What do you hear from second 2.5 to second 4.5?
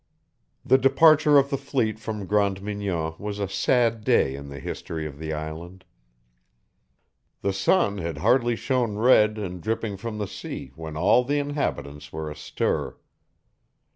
Mignon was a sad day in